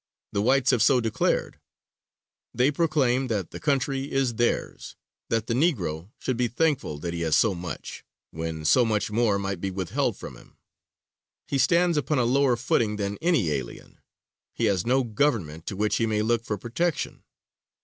[0.31, 1.59] The whites have so declared;
[2.55, 4.95] they proclaim that the country is theirs,
[5.29, 9.37] that the Negro should be thankful that he has so much, when so much more
[9.37, 10.57] might be withheld from him.
[11.47, 13.99] He stands upon a lower footing than any alien;
[14.55, 17.21] he has no government to which he may look for protection.